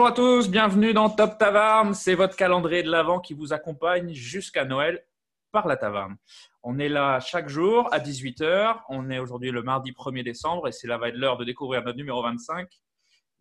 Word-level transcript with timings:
Bonjour 0.00 0.12
à 0.12 0.16
tous, 0.16 0.48
bienvenue 0.48 0.94
dans 0.94 1.10
Top 1.10 1.36
Taverne. 1.36 1.92
C'est 1.92 2.14
votre 2.14 2.34
calendrier 2.34 2.82
de 2.82 2.90
l'Avent 2.90 3.20
qui 3.20 3.34
vous 3.34 3.52
accompagne 3.52 4.14
jusqu'à 4.14 4.64
Noël 4.64 5.04
par 5.52 5.68
la 5.68 5.76
Taverne. 5.76 6.16
On 6.62 6.78
est 6.78 6.88
là 6.88 7.20
chaque 7.20 7.50
jour 7.50 7.86
à 7.92 7.98
18h. 7.98 8.80
On 8.88 9.10
est 9.10 9.18
aujourd'hui 9.18 9.50
le 9.50 9.62
mardi 9.62 9.92
1er 9.92 10.24
décembre 10.24 10.68
et 10.68 10.72
c'est 10.72 10.86
là 10.86 10.96
va 10.96 11.08
être 11.08 11.16
l'heure 11.16 11.36
de 11.36 11.44
découvrir 11.44 11.84
notre 11.84 11.98
numéro 11.98 12.22
25 12.22 12.66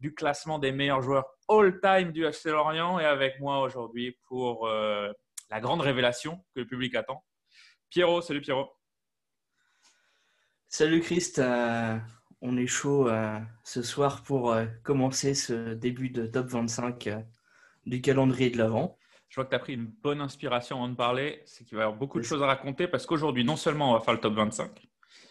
du 0.01 0.13
classement 0.13 0.59
des 0.59 0.73
meilleurs 0.73 1.01
joueurs 1.01 1.27
all-time 1.47 2.11
du 2.11 2.25
FC 2.25 2.49
Lorient. 2.49 2.99
Et 2.99 3.05
avec 3.05 3.39
moi 3.39 3.61
aujourd'hui 3.61 4.17
pour 4.27 4.67
euh, 4.67 5.13
la 5.49 5.61
grande 5.61 5.79
révélation 5.79 6.43
que 6.53 6.59
le 6.59 6.67
public 6.67 6.93
attend, 6.93 7.23
Pierrot. 7.89 8.19
Salut 8.19 8.41
Pierrot. 8.41 8.69
Salut 10.67 10.99
Christ. 10.99 11.39
Euh, 11.39 11.97
on 12.41 12.57
est 12.57 12.67
chaud 12.67 13.09
euh, 13.09 13.39
ce 13.63 13.81
soir 13.81 14.23
pour 14.23 14.55
commencer 14.83 15.33
ce 15.33 15.73
début 15.73 16.09
de 16.09 16.25
top 16.25 16.47
25 16.47 17.09
du 17.85 18.01
calendrier 18.01 18.49
de 18.49 18.57
l'Avent. 18.57 18.97
Je 19.29 19.35
vois 19.35 19.45
que 19.45 19.49
tu 19.49 19.55
as 19.55 19.59
pris 19.59 19.73
une 19.73 19.85
bonne 19.85 20.21
inspiration 20.21 20.77
avant 20.77 20.89
de 20.89 20.95
parler. 20.95 21.41
C'est 21.45 21.63
qu'il 21.63 21.77
va 21.77 21.83
y 21.83 21.85
avoir 21.85 21.99
beaucoup 21.99 22.19
de 22.19 22.23
choses 22.23 22.41
à 22.41 22.47
raconter 22.47 22.87
parce 22.87 23.05
qu'aujourd'hui, 23.05 23.43
non 23.43 23.55
seulement 23.55 23.91
on 23.91 23.93
va 23.93 23.99
faire 23.99 24.13
le 24.13 24.19
top 24.19 24.33
25, 24.33 24.71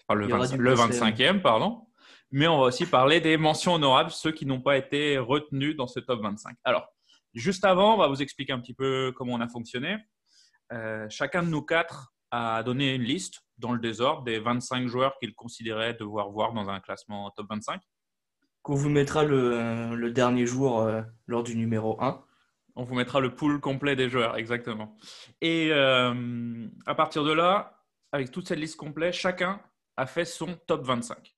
enfin 0.06 0.18
le, 0.18 0.26
le 0.26 0.74
25e, 0.74 1.40
pardon, 1.40 1.88
mais 2.30 2.46
on 2.46 2.58
va 2.58 2.66
aussi 2.66 2.86
parler 2.86 3.20
des 3.20 3.36
mentions 3.36 3.74
honorables, 3.74 4.10
ceux 4.10 4.32
qui 4.32 4.46
n'ont 4.46 4.60
pas 4.60 4.76
été 4.76 5.18
retenus 5.18 5.76
dans 5.76 5.86
ce 5.86 6.00
top 6.00 6.22
25. 6.22 6.56
Alors, 6.64 6.86
juste 7.34 7.64
avant, 7.64 7.94
on 7.94 7.98
va 7.98 8.08
vous 8.08 8.22
expliquer 8.22 8.52
un 8.52 8.60
petit 8.60 8.74
peu 8.74 9.12
comment 9.16 9.34
on 9.34 9.40
a 9.40 9.48
fonctionné. 9.48 9.96
Euh, 10.72 11.06
chacun 11.08 11.42
de 11.42 11.48
nous 11.48 11.62
quatre 11.62 12.12
a 12.30 12.62
donné 12.62 12.94
une 12.94 13.02
liste 13.02 13.42
dans 13.58 13.72
le 13.72 13.78
désordre 13.78 14.22
des 14.22 14.38
25 14.38 14.86
joueurs 14.86 15.18
qu'il 15.18 15.34
considérait 15.34 15.94
devoir 15.94 16.30
voir 16.30 16.52
dans 16.52 16.68
un 16.68 16.80
classement 16.80 17.30
top 17.30 17.46
25. 17.50 17.80
Qu'on 18.62 18.74
vous 18.74 18.88
mettra 18.88 19.24
le, 19.24 19.94
le 19.94 20.10
dernier 20.10 20.46
jour 20.46 20.80
euh, 20.80 21.02
lors 21.26 21.42
du 21.42 21.56
numéro 21.56 22.00
1. 22.02 22.22
On 22.76 22.84
vous 22.84 22.94
mettra 22.94 23.18
le 23.18 23.34
pool 23.34 23.60
complet 23.60 23.96
des 23.96 24.08
joueurs, 24.08 24.36
exactement. 24.36 24.96
Et 25.40 25.70
euh, 25.72 26.68
à 26.86 26.94
partir 26.94 27.24
de 27.24 27.32
là, 27.32 27.82
avec 28.12 28.30
toute 28.30 28.46
cette 28.46 28.58
liste 28.58 28.76
complète, 28.76 29.14
chacun 29.14 29.60
a 29.96 30.06
fait 30.06 30.24
son 30.24 30.54
top 30.66 30.84
25. 30.84 31.34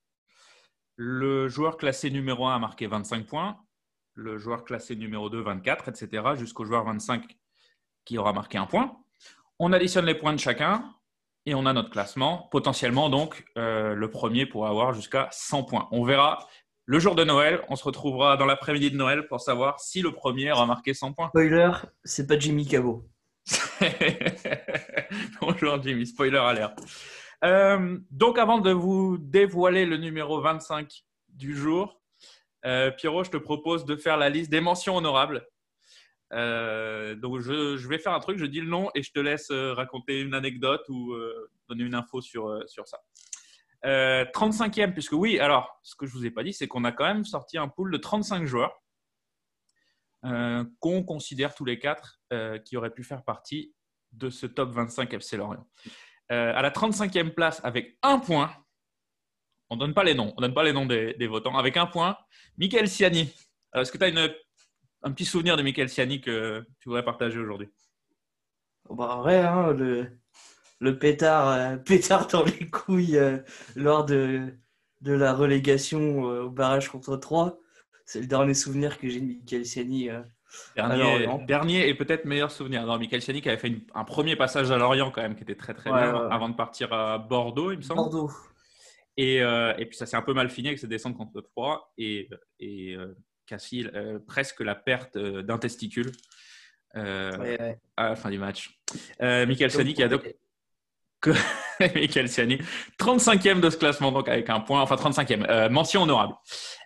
Le 0.96 1.48
joueur 1.48 1.78
classé 1.78 2.10
numéro 2.10 2.46
1 2.46 2.56
a 2.56 2.58
marqué 2.58 2.86
25 2.86 3.26
points, 3.26 3.58
le 4.12 4.36
joueur 4.36 4.64
classé 4.64 4.96
numéro 4.96 5.30
2 5.30 5.40
24, 5.40 5.88
etc., 5.88 6.34
jusqu'au 6.36 6.64
joueur 6.66 6.84
25 6.84 7.38
qui 8.04 8.18
aura 8.18 8.34
marqué 8.34 8.58
un 8.58 8.66
point. 8.66 9.00
On 9.62 9.74
additionne 9.74 10.06
les 10.06 10.14
points 10.14 10.32
de 10.32 10.40
chacun 10.40 10.82
et 11.44 11.54
on 11.54 11.66
a 11.66 11.74
notre 11.74 11.90
classement. 11.90 12.48
Potentiellement, 12.50 13.10
donc, 13.10 13.44
euh, 13.58 13.94
le 13.94 14.10
premier 14.10 14.46
pourra 14.46 14.70
avoir 14.70 14.94
jusqu'à 14.94 15.28
100 15.32 15.64
points. 15.64 15.86
On 15.92 16.02
verra 16.02 16.48
le 16.86 16.98
jour 16.98 17.14
de 17.14 17.24
Noël, 17.24 17.60
on 17.68 17.76
se 17.76 17.84
retrouvera 17.84 18.38
dans 18.38 18.46
l'après-midi 18.46 18.90
de 18.90 18.96
Noël 18.96 19.28
pour 19.28 19.38
savoir 19.38 19.78
si 19.78 20.00
le 20.00 20.12
premier 20.12 20.48
a 20.48 20.64
marqué 20.64 20.94
100 20.94 21.12
points. 21.12 21.28
Spoiler, 21.28 21.72
c'est 22.04 22.26
pas 22.26 22.38
Jimmy 22.38 22.66
Cabo. 22.66 23.06
Bonjour 25.42 25.82
Jimmy, 25.82 26.06
spoiler 26.06 26.38
alert. 26.38 26.80
Euh, 27.44 27.98
donc 28.10 28.38
avant 28.38 28.60
de 28.60 28.70
vous 28.70 29.18
dévoiler 29.18 29.84
le 29.84 29.98
numéro 29.98 30.40
25 30.40 30.90
du 31.28 31.54
jour, 31.54 32.00
euh, 32.64 32.90
Pierrot, 32.92 33.24
je 33.24 33.30
te 33.30 33.36
propose 33.36 33.84
de 33.84 33.96
faire 33.96 34.16
la 34.16 34.30
liste 34.30 34.50
des 34.50 34.62
mentions 34.62 34.96
honorables. 34.96 35.46
Euh, 36.32 37.14
donc 37.16 37.40
je, 37.40 37.88
vais 37.88 37.98
faire 37.98 38.12
un 38.12 38.20
truc, 38.20 38.38
je 38.38 38.46
dis 38.46 38.60
le 38.60 38.68
nom 38.68 38.90
et 38.94 39.02
je 39.02 39.12
te 39.12 39.18
laisse 39.20 39.50
raconter 39.50 40.20
une 40.20 40.34
anecdote 40.34 40.84
ou 40.88 41.14
donner 41.68 41.84
une 41.84 41.94
info 41.94 42.20
sur, 42.20 42.62
sur 42.66 42.86
ça. 42.86 42.98
35e, 43.84 44.80
euh, 44.80 44.86
puisque 44.88 45.12
oui, 45.12 45.38
alors, 45.38 45.80
ce 45.82 45.94
que 45.94 46.06
je 46.06 46.14
ne 46.14 46.18
vous 46.18 46.26
ai 46.26 46.30
pas 46.30 46.42
dit, 46.42 46.52
c'est 46.52 46.68
qu'on 46.68 46.84
a 46.84 46.92
quand 46.92 47.06
même 47.06 47.24
sorti 47.24 47.58
un 47.58 47.68
pool 47.68 47.90
de 47.90 47.96
35 47.96 48.44
joueurs 48.44 48.82
euh, 50.26 50.64
qu'on 50.80 51.02
considère 51.02 51.54
tous 51.54 51.64
les 51.64 51.78
quatre 51.78 52.20
euh, 52.32 52.58
qui 52.58 52.76
auraient 52.76 52.92
pu 52.92 53.04
faire 53.04 53.24
partie 53.24 53.74
de 54.12 54.28
ce 54.28 54.46
top 54.46 54.70
25 54.72 55.14
FC 55.14 55.36
Lorient. 55.36 55.66
à 56.28 56.60
la 56.60 56.70
35e 56.70 57.30
place, 57.30 57.60
avec 57.64 57.96
un 58.02 58.18
point, 58.18 58.52
on 59.70 59.76
ne 59.76 59.80
donne 59.80 59.94
pas 59.94 60.04
les 60.04 60.14
noms, 60.14 60.34
on 60.36 60.40
donne 60.40 60.54
pas 60.54 60.64
les 60.64 60.72
noms 60.72 60.86
des, 60.86 61.26
votants, 61.26 61.56
avec 61.56 61.76
un 61.76 61.86
point, 61.86 62.18
Michael 62.58 62.88
Siani. 62.88 63.32
Est-ce 63.74 63.92
que 63.92 63.98
tu 63.98 64.04
as 64.04 64.28
un 65.02 65.12
petit 65.12 65.24
souvenir 65.24 65.56
de 65.56 65.62
Michael 65.62 65.88
Siani 65.88 66.20
que 66.20 66.64
tu 66.80 66.88
voudrais 66.88 67.04
partager 67.04 67.38
aujourd'hui 67.38 67.68
bah, 68.88 69.22
ouais, 69.24 69.36
hein, 69.36 69.72
le, 69.72 70.08
le 70.80 70.98
pétard, 70.98 71.48
euh, 71.48 71.76
pétard 71.84 72.26
dans 72.26 72.44
les 72.44 72.68
couilles 72.68 73.18
euh, 73.18 73.38
lors 73.76 74.04
de, 74.04 74.52
de 75.00 75.12
la 75.12 75.32
relégation 75.32 76.28
euh, 76.28 76.42
au 76.44 76.50
barrage 76.50 76.88
contre 76.88 77.16
3. 77.16 77.58
C'est 78.04 78.20
le 78.20 78.26
dernier 78.26 78.54
souvenir 78.54 78.98
que 78.98 79.08
j'ai 79.08 79.20
de 79.20 79.26
Michael 79.26 79.64
Siani. 79.64 80.08
Dernier, 80.74 81.28
dernier, 81.46 81.88
et 81.88 81.94
peut-être 81.94 82.24
meilleur 82.24 82.50
souvenir. 82.50 82.82
Alors, 82.82 82.98
Michael 82.98 83.22
Siani 83.22 83.40
qui 83.40 83.48
avait 83.48 83.58
fait 83.58 83.72
un 83.94 84.02
premier 84.02 84.34
passage 84.34 84.72
à 84.72 84.78
Lorient 84.78 85.12
quand 85.12 85.22
même, 85.22 85.36
qui 85.36 85.44
était 85.44 85.54
très 85.54 85.74
très 85.74 85.90
bien, 85.90 86.28
avant 86.28 86.48
de 86.48 86.56
partir 86.56 86.92
à 86.92 87.18
Bordeaux, 87.18 87.70
il 87.70 87.76
me 87.76 87.82
semble. 87.82 88.00
Bordeaux. 88.00 88.30
Et, 89.16 89.36
et 89.36 89.86
puis 89.86 89.96
ça 89.96 90.06
s'est 90.06 90.16
un 90.16 90.22
peu 90.22 90.32
mal 90.32 90.50
fini 90.50 90.66
avec 90.66 90.80
cette 90.80 90.90
descente 90.90 91.16
contre 91.16 91.40
3 91.40 91.92
et, 91.98 92.28
et 92.58 92.96
Cassil, 93.50 93.90
presque 94.26 94.60
la 94.60 94.74
perte 94.74 95.18
d'un 95.18 95.58
testicule 95.58 96.12
à 96.94 97.76
la 97.98 98.16
fin 98.16 98.30
du 98.30 98.38
match. 98.38 98.80
Michael 99.20 99.70
Siani 99.70 99.94
qui 99.94 100.02
a 100.02 100.08
donc 100.08 100.34
que 101.20 101.30
Michael 101.94 102.28
Siani. 102.28 102.58
35e 102.98 103.60
de 103.60 103.70
ce 103.70 103.76
classement, 103.76 104.12
donc 104.12 104.28
avec 104.28 104.48
un 104.50 104.60
point, 104.60 104.80
enfin 104.80 104.96
35e. 104.96 105.48
Euh, 105.48 105.68
mention 105.68 106.02
honorable. 106.02 106.34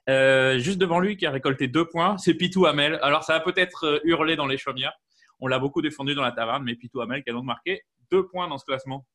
Euh, 0.08 0.58
juste 0.58 0.78
devant 0.78 0.98
lui, 0.98 1.16
qui 1.16 1.26
a 1.26 1.30
récolté 1.30 1.68
deux 1.68 1.86
points, 1.86 2.18
c'est 2.18 2.34
Pitou 2.34 2.66
Hamel. 2.66 2.98
Alors, 3.02 3.22
ça 3.24 3.34
a 3.34 3.40
peut-être 3.40 3.86
euh, 3.86 4.00
hurlé 4.04 4.36
dans 4.36 4.46
les 4.46 4.58
chaumières. 4.58 4.92
On 5.40 5.46
l'a 5.46 5.58
beaucoup 5.58 5.82
défendu 5.82 6.14
dans 6.14 6.22
la 6.22 6.32
taverne, 6.32 6.64
mais 6.64 6.74
Pitou 6.74 7.00
Hamel 7.00 7.22
qui 7.22 7.30
a 7.30 7.32
donc 7.32 7.44
marqué 7.44 7.82
deux 8.10 8.26
points 8.26 8.48
dans 8.48 8.58
ce 8.58 8.64
classement. 8.64 9.06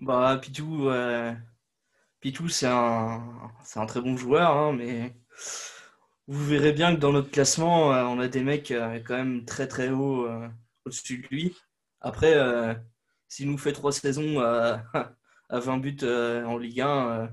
Bah, 0.00 0.38
Pitou, 0.40 0.90
Pitou 2.20 2.48
c'est 2.48 2.66
un, 2.66 3.50
un, 3.74 3.86
très 3.86 4.00
bon 4.00 4.16
joueur, 4.16 4.56
hein, 4.56 4.72
mais 4.72 5.12
vous 6.26 6.44
verrez 6.44 6.72
bien 6.72 6.94
que 6.94 7.00
dans 7.00 7.12
notre 7.12 7.30
classement, 7.30 7.88
on 7.88 8.18
a 8.20 8.28
des 8.28 8.42
mecs 8.42 8.72
quand 9.06 9.16
même 9.16 9.44
très 9.44 9.66
très 9.66 9.90
haut 9.90 10.28
au-dessus 10.84 11.18
de 11.18 11.26
lui. 11.28 11.56
Après, 12.00 12.34
s'il 13.28 13.50
nous 13.50 13.58
fait 13.58 13.72
trois 13.72 13.92
saisons 13.92 14.40
à, 15.48 15.60
20 15.60 15.78
buts 15.78 15.96
euh, 16.02 16.44
en 16.44 16.58
Ligue 16.58 16.80
1 16.80 17.08
euh, 17.08 17.26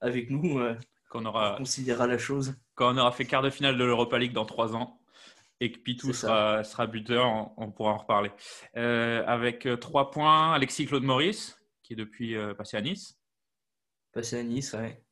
avec 0.00 0.30
nous, 0.30 0.58
euh, 0.58 0.76
on, 1.12 1.24
aura, 1.24 1.56
considérera 1.56 2.06
la 2.06 2.18
chose. 2.18 2.54
Quand 2.74 2.94
on 2.94 2.98
aura 2.98 3.12
fait 3.12 3.26
quart 3.26 3.42
de 3.42 3.50
finale 3.50 3.76
de 3.76 3.84
l'Europa 3.84 4.18
League 4.18 4.32
dans 4.32 4.46
trois 4.46 4.74
ans 4.74 5.00
et 5.60 5.70
que 5.70 5.78
Pitou 5.78 6.12
sera, 6.14 6.64
sera, 6.64 6.86
buteur, 6.86 7.52
on, 7.58 7.70
pourra 7.70 7.92
en 7.92 7.98
reparler. 7.98 8.30
avec 8.74 9.68
trois 9.78 10.10
points, 10.10 10.54
Alexis 10.54 10.86
Claude 10.86 11.02
Maurice, 11.02 11.60
qui 11.82 11.92
est 11.92 11.96
depuis 11.96 12.34
passé 12.56 12.78
à 12.78 12.80
Nice. 12.80 13.20
Passé 14.12 14.38
à 14.38 14.42
Nice, 14.42 14.72
ouais. 14.72 15.04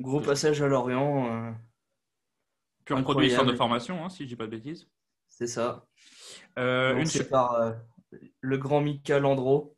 Gros 0.00 0.20
passage 0.20 0.62
à 0.62 0.66
Lorient. 0.66 1.54
Pur 2.84 3.02
produit 3.02 3.28
de 3.28 3.52
formation, 3.52 4.04
hein, 4.04 4.08
si 4.08 4.24
je 4.24 4.28
dis 4.28 4.36
pas 4.36 4.46
de 4.46 4.50
bêtises. 4.50 4.88
C'est 5.28 5.46
ça. 5.46 5.86
une... 6.56 7.06
C'est 7.06 7.28
par 7.28 7.74
le 8.40 8.58
grand 8.58 8.80
Mika 8.80 9.18
Landreau. 9.18 9.76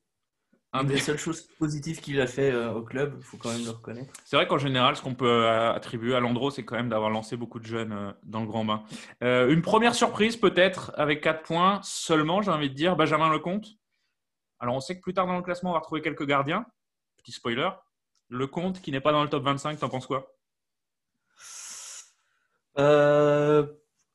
Une 0.75 0.87
des 0.87 0.99
seules 0.99 1.19
choses 1.19 1.41
positives 1.59 2.01
qu'il 2.01 2.21
a 2.21 2.27
fait 2.27 2.53
euh, 2.53 2.73
au 2.73 2.83
club, 2.83 3.15
il 3.17 3.25
faut 3.25 3.39
quand 3.39 3.51
même 3.51 3.65
le 3.65 3.71
reconnaître. 3.71 4.13
C'est 4.27 4.37
vrai 4.37 4.47
qu'en 4.47 4.59
général, 4.59 4.97
ce 4.97 5.03
qu'on 5.03 5.15
peut 5.15 5.45
euh, 5.45 5.73
attribuer 5.73 6.15
à 6.15 6.21
Landreau, 6.21 6.51
c'est 6.51 6.65
quand 6.65 6.77
même 6.77 6.91
d'avoir 6.91 7.09
lancé 7.09 7.39
beaucoup 7.39 7.59
de 7.59 7.65
jeunes 7.65 7.93
euh, 7.93 8.13
dans 8.23 8.41
le 8.41 8.47
grand 8.47 8.67
bain. 8.67 8.85
une 9.23 9.63
première 9.63 9.95
surprise 9.95 10.37
peut-être, 10.37 10.93
avec 10.97 11.23
4 11.23 11.43
points 11.43 11.81
seulement, 11.83 12.43
j'ai 12.43 12.51
envie 12.51 12.69
de 12.69 12.75
dire, 12.75 12.97
Benjamin 12.97 13.31
Lecomte. 13.31 13.67
Alors 14.61 14.75
on 14.75 14.81
sait 14.81 14.97
que 14.97 15.01
plus 15.01 15.15
tard 15.15 15.27
dans 15.27 15.37
le 15.37 15.43
classement, 15.43 15.71
on 15.71 15.73
va 15.73 15.79
retrouver 15.79 16.03
quelques 16.03 16.27
gardiens. 16.27 16.67
Petit 17.17 17.33
spoiler. 17.33 17.71
Lecomte, 18.31 18.81
qui 18.81 18.93
n'est 18.93 19.01
pas 19.01 19.13
dans 19.13 19.23
le 19.23 19.31
top 19.31 19.45
25, 19.45 19.79
t'en 19.79 19.89
penses 19.89 20.07
quoi? 20.07 20.35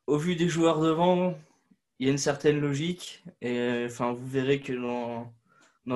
Au 0.08 0.18
vu 0.18 0.36
des 0.36 0.50
joueurs 0.50 0.80
devant, 0.80 1.36
il 2.00 2.08
y 2.08 2.10
a 2.10 2.12
une 2.12 2.18
certaine 2.18 2.60
logique. 2.60 3.24
Et 3.42 3.86
enfin, 3.86 4.14
vous 4.14 4.28
verrez 4.28 4.62
que 4.62 4.74
dans, 4.74 5.34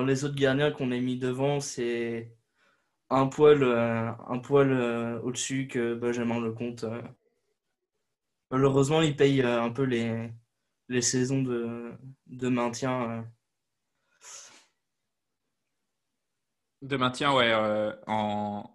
les 0.04 0.24
autres 0.24 0.34
gardiens 0.36 0.70
qu'on 0.70 0.92
a 0.92 0.98
mis 0.98 1.18
devant, 1.18 1.60
c'est 1.60 2.36
un 3.10 3.26
poil, 3.28 3.62
euh, 3.62 4.10
un 4.28 4.38
poil 4.38 4.72
euh, 4.72 5.20
au-dessus 5.22 5.68
que 5.68 5.94
Benjamin 5.94 6.40
Lecomte. 6.40 6.84
Euh. 6.84 7.02
Malheureusement, 8.50 9.02
il 9.02 9.16
paye 9.16 9.42
un 9.42 9.70
peu 9.70 9.84
les, 9.84 10.30
saisons 11.02 11.42
de 11.42 12.48
maintien 12.48 13.26
De 16.80 16.96
maintien, 16.96 17.34
ouais, 17.34 17.50
euh, 17.50 17.92
en, 18.06 18.70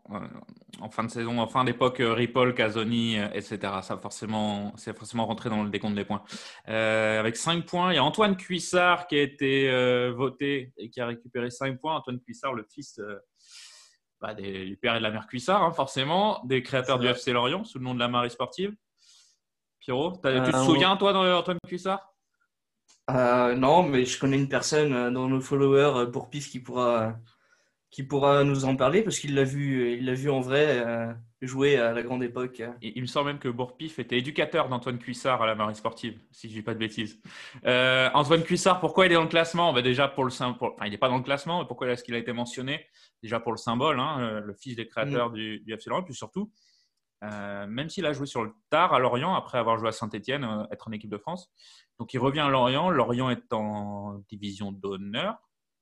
en, 0.81 0.89
fin 0.89 1.05
de 1.05 1.09
saison, 1.09 1.39
en 1.39 1.47
fin 1.47 1.63
d'époque, 1.63 2.01
euh, 2.01 2.13
Ripoll, 2.13 2.53
Casoni, 2.53 3.17
euh, 3.17 3.29
etc. 3.33 3.59
Ça 3.81 3.97
forcément, 3.97 4.73
c'est 4.75 4.95
forcément 4.95 5.25
rentré 5.25 5.49
dans 5.49 5.63
le 5.63 5.69
décompte 5.69 5.95
des 5.95 6.03
points. 6.03 6.21
avec 6.65 7.37
5 7.37 7.65
points, 7.65 7.93
il 7.93 7.95
y 7.95 7.99
a 7.99 8.03
Antoine 8.03 8.35
Cuissard 8.35 9.07
qui 9.07 9.15
a 9.15 9.21
été 9.21 10.11
voté 10.11 10.73
et 10.77 10.89
qui 10.89 10.99
a 10.99 11.07
récupéré 11.07 11.49
5 11.49 11.79
points. 11.79 11.95
Antoine 11.95 12.19
Cuissard, 12.19 12.53
le 12.53 12.65
fils 12.69 12.99
bah, 14.19 14.33
des, 14.33 14.65
du 14.65 14.75
père 14.75 14.95
et 14.95 14.99
de 14.99 15.03
la 15.03 15.11
mère 15.11 15.27
Cuissard, 15.27 15.63
hein, 15.63 15.71
forcément, 15.71 16.41
des 16.43 16.61
créateurs 16.61 16.99
du 16.99 17.07
FC 17.07 17.31
Lorient, 17.31 17.63
sous 17.63 17.79
le 17.79 17.85
nom 17.85 17.93
de 17.93 17.99
la 17.99 18.09
Marie 18.09 18.29
Sportive. 18.29 18.75
Pierrot, 19.79 20.11
tu 20.11 20.51
te 20.51 20.63
souviens, 20.65 20.97
toi, 20.97 21.13
d'Antoine 21.13 21.59
Cuissard? 21.65 22.13
Non, 23.09 23.83
mais 23.83 24.05
je 24.05 24.19
connais 24.19 24.37
une 24.37 24.49
personne 24.49 25.13
dans 25.13 25.27
nos 25.27 25.41
followers 25.41 25.99
euh, 25.99 26.05
pour 26.05 26.29
PIF 26.29 26.49
qui 26.49 26.59
pourra, 26.59 27.15
qui 27.93 28.01
pourra 28.01 28.43
nous 28.43 28.65
en 28.65 28.75
parler 28.75 29.03
parce 29.03 29.19
qu'il 29.19 29.35
l'a 29.35 29.43
vu, 29.43 29.93
il 29.93 30.05
l'a 30.05 30.15
vu 30.15 30.31
en 30.31 30.39
vrai 30.39 30.83
euh, 30.83 31.13
jouer 31.43 31.77
à 31.77 31.93
la 31.93 32.01
grande 32.01 32.23
époque. 32.23 32.63
Il 32.81 32.93
il 32.95 33.01
me 33.03 33.05
semble 33.05 33.27
même 33.27 33.39
que 33.39 33.49
Bourpif 33.49 33.99
était 33.99 34.17
éducateur 34.17 34.67
d'Antoine 34.67 34.97
Cuissard 34.97 35.43
à 35.43 35.45
la 35.45 35.53
Marine 35.53 35.75
Sportive, 35.75 36.19
si 36.31 36.49
je 36.49 36.55
dis 36.55 36.63
pas 36.63 36.73
de 36.73 36.79
bêtises. 36.79 37.21
Euh, 37.67 38.09
Antoine 38.15 38.41
Cuissard, 38.41 38.79
pourquoi 38.79 39.05
il 39.05 39.11
est 39.11 39.15
dans 39.15 39.21
le 39.21 39.29
classement? 39.29 39.73
Bah 39.73 39.83
Déjà 39.83 40.07
pour 40.07 40.23
le 40.23 40.31
symbole, 40.31 40.71
enfin 40.73 40.87
il 40.87 40.89
n'est 40.89 40.97
pas 40.97 41.07
dans 41.07 41.17
le 41.17 41.23
classement, 41.23 41.61
mais 41.61 41.67
pourquoi 41.67 41.87
est-ce 41.87 42.03
qu'il 42.03 42.15
a 42.15 42.17
été 42.17 42.33
mentionné? 42.33 42.83
Déjà 43.21 43.39
pour 43.39 43.51
le 43.51 43.59
symbole, 43.59 43.99
hein, 43.99 44.17
euh, 44.21 44.39
le 44.39 44.55
fils 44.55 44.75
des 44.75 44.87
créateurs 44.87 45.29
du, 45.29 45.59
du 45.59 45.71
FC 45.71 45.91
Lorient, 45.91 46.03
puis 46.03 46.15
surtout, 46.15 46.51
euh, 47.23 47.67
même 47.67 47.89
s'il 47.89 48.07
a 48.07 48.13
joué 48.13 48.25
sur 48.25 48.43
le 48.43 48.53
tard 48.71 48.91
à 48.91 48.97
Lorient, 48.97 49.35
après 49.35 49.59
avoir 49.59 49.77
joué 49.77 49.89
à 49.89 49.91
Saint-Etienne, 49.91 50.65
être 50.71 50.87
en 50.87 50.91
équipe 50.93 51.11
de 51.11 51.19
France. 51.19 51.51
Donc 51.99 52.11
il 52.15 52.17
revient 52.17 52.39
à 52.39 52.49
Lorient, 52.49 52.89
Lorient 52.89 53.29
est 53.29 53.53
en 53.53 54.17
division 54.29 54.71
d'honneur, 54.71 55.37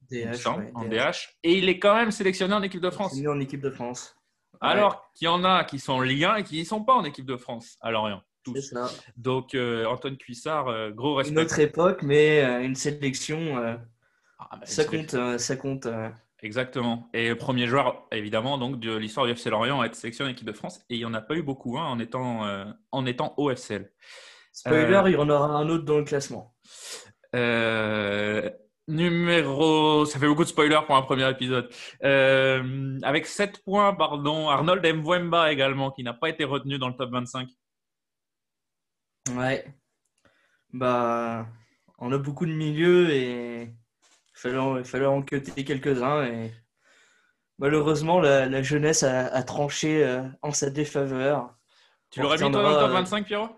DH, 0.10 0.48
ouais, 0.58 0.72
en 0.74 0.86
DH. 0.86 1.30
Et 1.44 1.58
il 1.58 1.70
est 1.70 1.80
quand 1.80 1.96
même 1.96 2.12
sélectionné 2.12 2.54
en 2.54 2.62
équipe 2.64 2.82
de 2.82 2.90
France. 2.90 3.14
C'est 3.14 3.22
mieux 3.22 3.32
en 3.32 3.40
équipe 3.40 3.62
de 3.62 3.70
France. 3.70 4.16
Alors 4.62 5.12
qu'il 5.16 5.26
y 5.26 5.28
en 5.28 5.44
a 5.44 5.64
qui 5.64 5.80
sont 5.80 6.02
1 6.02 6.36
et 6.36 6.44
qui 6.44 6.60
ne 6.60 6.66
sont 6.66 6.84
pas 6.84 6.94
en 6.94 7.04
équipe 7.04 7.26
de 7.26 7.38
France 7.38 7.78
à 7.82 7.92
Lorient. 7.92 8.22
Tous. 8.44 8.74
Donc 9.18 9.54
euh, 9.54 9.86
Antoine 9.86 10.18
Cuissard, 10.18 10.68
euh, 10.68 10.90
gros 10.90 11.12
Une 11.14 11.18
respect. 11.20 11.42
autre 11.42 11.60
époque, 11.60 12.02
mais 12.02 12.44
euh, 12.44 12.64
une 12.64 12.76
sélection, 12.76 13.56
Ah, 14.40 14.50
bah, 14.54 14.60
ça 14.66 14.86
compte, 14.86 15.16
ça 15.38 15.56
compte. 15.56 15.88
Exactement. 16.44 17.08
Et 17.14 17.36
premier 17.36 17.68
joueur, 17.68 18.08
évidemment, 18.12 18.58
donc 18.58 18.80
de 18.80 18.96
l'histoire 18.96 19.28
du 19.28 19.34
FC 19.34 19.52
Lorient 19.52 19.80
à 19.82 19.86
être 19.86 19.96
sélectionné 19.96 20.30
en 20.30 20.34
équipe 20.34 20.48
de 20.48 20.54
France. 20.54 20.80
Et 20.90 20.96
il 20.96 20.98
n'y 20.98 21.06
en 21.06 21.14
a 21.14 21.22
pas 21.22 21.36
eu 21.36 21.44
beaucoup 21.44 21.78
hein, 21.78 21.86
en, 21.86 22.00
étant, 22.00 22.48
en 22.92 23.06
étant 23.06 23.36
au 23.38 23.52
FCL. 23.52 23.92
Spoiler, 24.52 25.04
il 25.06 25.14
y 25.14 25.18
en 25.18 25.30
aura 25.30 25.50
un 25.50 25.70
autre 25.70 25.86
dans 25.86 26.00
le 26.00 26.04
classement. 26.04 26.56
Euh, 28.92 28.96
numéro. 28.96 30.06
Ça 30.06 30.20
fait 30.20 30.28
beaucoup 30.28 30.44
de 30.44 30.50
spoilers 30.50 30.82
pour 30.86 30.96
un 30.96 31.02
premier 31.02 31.30
épisode. 31.30 31.70
Euh, 32.04 33.00
avec 33.04 33.26
7 33.26 33.64
points, 33.64 33.94
pardon, 33.94 34.50
Arnold 34.50 34.86
Mwemba 34.86 35.52
également, 35.52 35.92
qui 35.92 36.04
n'a 36.04 36.14
pas 36.14 36.30
été 36.30 36.44
retenu 36.44 36.78
dans 36.78 36.90
le 36.90 36.96
top 36.96 37.12
25. 37.12 37.50
Ouais. 39.36 39.66
Bah, 40.74 41.48
on 41.98 42.12
a 42.12 42.18
beaucoup 42.18 42.46
de 42.46 42.54
milieux 42.54 43.10
et 43.12 43.64
il 43.64 43.72
fallait, 44.34 44.80
il 44.80 44.86
fallait 44.86 45.06
en 45.06 45.22
cuter 45.22 45.64
quelques-uns. 45.64 46.26
Et 46.26 46.52
malheureusement, 47.58 48.20
la, 48.20 48.48
la 48.48 48.64
jeunesse 48.64 49.04
a, 49.04 49.28
a 49.28 49.44
tranché 49.44 50.04
euh, 50.04 50.24
en 50.42 50.52
sa 50.52 50.70
défaveur. 50.70 51.56
Tu 52.10 52.22
l'aurais 52.22 52.38
mis 52.38 52.52
toi 52.52 52.64
dans 52.64 52.70
le 52.70 52.76
top 52.76 52.90
euh, 52.90 52.94
25, 52.94 53.26
Pierrot 53.26 53.50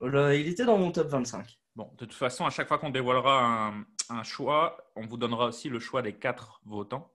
Voilà, 0.00 0.34
il 0.34 0.48
était 0.48 0.64
dans 0.64 0.78
mon 0.78 0.92
top 0.92 1.08
25. 1.08 1.58
Bon, 1.74 1.90
de 1.94 2.04
toute 2.04 2.12
façon, 2.12 2.44
à 2.44 2.50
chaque 2.50 2.68
fois 2.68 2.78
qu'on 2.78 2.90
dévoilera 2.90 3.68
un, 3.68 3.86
un 4.12 4.22
choix, 4.22 4.76
on 4.96 5.06
vous 5.06 5.16
donnera 5.16 5.46
aussi 5.46 5.68
le 5.68 5.78
choix 5.78 6.02
des 6.02 6.12
quatre 6.12 6.60
votants 6.64 7.12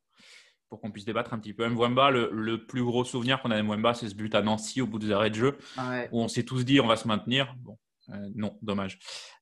pour 0.70 0.82
qu'on 0.82 0.92
puisse 0.92 1.06
débattre 1.06 1.34
un 1.34 1.40
petit 1.40 1.54
peu. 1.54 1.68
Mwemba, 1.68 2.12
le, 2.12 2.30
le 2.34 2.66
plus 2.66 2.84
gros 2.84 3.06
souvenir 3.06 3.42
qu'on 3.42 3.52
a 3.52 3.58
de 3.58 3.62
Mwemba, 3.62 3.94
c'est 3.94 4.10
ce 4.10 4.16
but 4.16 4.34
à 4.36 4.42
Nancy 4.42 4.82
au 4.82 4.88
bout 4.88 5.00
des 5.00 5.12
arrêts 5.12 5.30
de 5.30 5.36
jeu 5.36 5.58
Ouais. 5.78 6.10
où 6.12 6.22
on 6.22 6.28
s'est 6.28 6.44
tous 6.44 6.64
dit 6.66 6.80
on 6.82 6.88
va 6.88 6.96
se 6.98 7.08
maintenir. 7.08 7.56
Bon, 7.60 7.78
euh, 8.10 8.30
non, 8.36 8.58
dommage. 8.62 9.00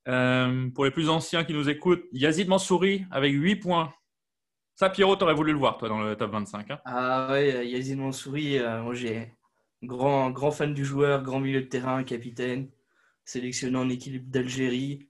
Euh, 0.08 0.70
pour 0.70 0.86
les 0.86 0.92
plus 0.92 1.10
anciens 1.10 1.44
qui 1.44 1.54
nous 1.54 1.68
écoutent, 1.70 2.04
Yazid 2.12 2.48
Mansouri 2.48 3.06
avec 3.10 3.34
8 3.34 3.56
points. 3.58 3.92
Ça, 4.76 4.90
Pierrot, 4.90 5.16
t'aurais 5.16 5.34
voulu 5.34 5.52
le 5.54 5.58
voir, 5.58 5.78
toi, 5.78 5.88
dans 5.90 6.02
le 6.02 6.16
top 6.16 6.32
25. 6.32 6.70
hein. 6.70 6.80
Ah 6.86 7.28
ouais, 7.32 7.68
Yazid 7.70 7.98
Mansouri, 7.98 8.60
euh, 8.60 8.82
moi 8.84 8.94
j'ai 8.94 9.34
grand, 9.82 10.30
grand 10.32 10.52
fan 10.52 10.74
du 10.74 10.84
joueur, 10.86 11.24
grand 11.24 11.40
milieu 11.40 11.62
de 11.62 11.68
terrain, 11.68 12.04
capitaine, 12.04 12.70
sélectionné 13.24 13.78
en 13.78 13.90
équipe 13.90 14.30
d'Algérie, 14.30 15.08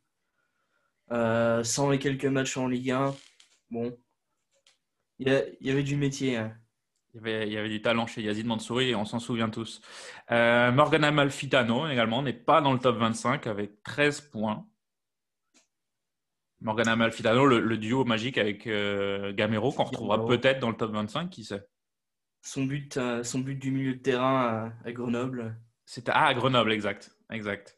euh, 1.11 1.63
100 1.63 1.93
et 1.93 1.99
quelques 1.99 2.25
matchs 2.25 2.57
en 2.57 2.67
Ligue 2.67 2.91
1. 2.91 3.15
Bon, 3.71 3.97
il 5.19 5.27
y, 5.61 5.69
avait 5.71 5.83
du 5.83 5.95
métier. 5.95 6.37
hein. 6.37 6.55
Il 7.13 7.17
y, 7.17 7.19
avait, 7.19 7.47
il 7.47 7.53
y 7.53 7.57
avait 7.57 7.69
du 7.69 7.81
talent 7.81 8.05
chez 8.07 8.21
Yazid 8.21 8.45
Mansouri 8.45 8.89
et 8.89 8.95
on 8.95 9.05
s'en 9.05 9.19
souvient 9.19 9.49
tous. 9.49 9.81
Euh, 10.31 10.71
Morgan 10.71 11.03
Amalfitano 11.03 11.87
également 11.87 12.21
n'est 12.21 12.33
pas 12.33 12.61
dans 12.61 12.73
le 12.73 12.79
top 12.79 12.97
25 12.97 13.47
avec 13.47 13.81
13 13.83 14.21
points. 14.21 14.67
Morgan 16.59 16.87
Amalfitano, 16.87 17.45
le, 17.45 17.59
le 17.59 17.77
duo 17.77 18.03
magique 18.05 18.37
avec 18.37 18.67
euh, 18.67 19.33
Gamero, 19.33 19.71
qu'on 19.71 19.83
retrouvera 19.83 20.25
peut-être 20.25 20.59
dans 20.59 20.69
le 20.69 20.75
top 20.75 20.91
25, 20.91 21.29
qui 21.29 21.43
sait? 21.43 21.65
Son 22.41 22.65
but, 22.65 22.97
euh, 22.97 23.23
son 23.23 23.39
but 23.39 23.55
du 23.55 23.71
milieu 23.71 23.93
de 23.93 23.99
terrain 23.99 24.73
à, 24.83 24.87
à 24.87 24.91
Grenoble. 24.91 25.57
C'était 25.85 26.11
ah, 26.13 26.27
à 26.27 26.33
Grenoble, 26.33 26.73
exact. 26.73 27.15
exact. 27.31 27.77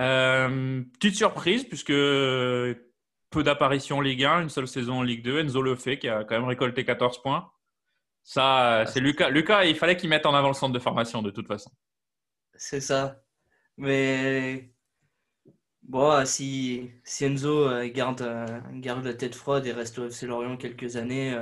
Euh, 0.00 0.82
petite 0.98 1.16
surprise, 1.16 1.64
puisque 1.64 1.92
peu 1.92 3.42
d'apparitions 3.42 3.98
en 3.98 4.00
Ligue 4.00 4.24
1, 4.24 4.42
une 4.42 4.48
seule 4.48 4.68
saison 4.68 4.98
en 4.98 5.02
Ligue 5.02 5.22
2. 5.22 5.40
Enzo 5.40 5.62
Lefebvre 5.62 5.98
qui 5.98 6.08
a 6.08 6.24
quand 6.24 6.34
même 6.34 6.48
récolté 6.48 6.84
14 6.84 7.22
points. 7.22 7.50
Ça, 8.22 8.84
c'est 8.86 9.00
Lucas. 9.00 9.28
Lucas, 9.28 9.64
il 9.64 9.76
fallait 9.76 9.96
qu'il 9.96 10.08
mette 10.08 10.26
en 10.26 10.34
avant 10.34 10.48
le 10.48 10.54
centre 10.54 10.72
de 10.72 10.78
formation 10.78 11.22
de 11.22 11.30
toute 11.30 11.46
façon. 11.46 11.70
C'est 12.54 12.80
ça. 12.80 13.22
Mais 13.76 14.72
bon, 15.82 16.24
si, 16.24 16.90
si 17.02 17.24
Enzo 17.24 17.68
euh, 17.68 17.88
garde, 17.88 18.22
euh, 18.22 18.60
garde 18.72 19.04
la 19.04 19.14
tête 19.14 19.34
froide 19.34 19.66
et 19.66 19.72
reste 19.72 19.98
au 19.98 20.06
FC 20.06 20.26
Lorient 20.26 20.56
quelques 20.56 20.96
années, 20.96 21.36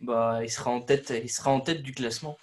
bah, 0.00 0.40
il 0.42 0.50
sera 0.50 0.70
en 0.70 0.80
tête, 0.80 1.10
il 1.10 1.30
sera 1.30 1.50
en 1.50 1.60
tête 1.60 1.82
du 1.82 1.92
classement. 1.92 2.38